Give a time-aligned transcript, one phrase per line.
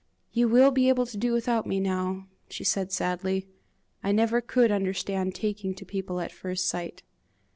[0.31, 3.47] "You will be able to do without me now," she said sadly.
[4.03, 7.03] "I never could understand taking to people at first sight!"